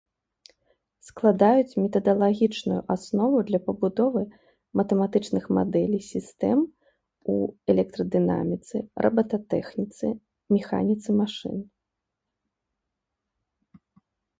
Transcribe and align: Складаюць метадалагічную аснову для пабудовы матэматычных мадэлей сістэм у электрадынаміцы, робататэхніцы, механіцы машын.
Складаюць 1.07 1.77
метадалагічную 1.81 2.79
аснову 2.93 3.41
для 3.49 3.59
пабудовы 3.67 4.23
матэматычных 4.81 5.43
мадэлей 5.59 6.01
сістэм 6.13 6.59
у 7.35 7.37
электрадынаміцы, 7.75 8.75
робататэхніцы, 9.05 10.05
механіцы 10.59 11.09
машын. 11.23 11.57